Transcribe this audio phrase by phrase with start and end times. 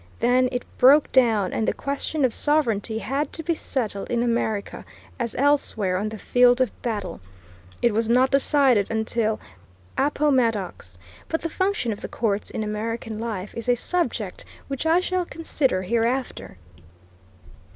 [0.17, 4.83] Then it broke down, and the question of sovereignty had to be settled in America,
[5.19, 7.21] as elsewhere, on the field of battle.
[7.83, 9.39] It was not decided until
[9.99, 10.97] Appomattox.
[11.27, 15.23] But the function of the courts in American life is a subject which I shall
[15.23, 16.57] consider hereafter.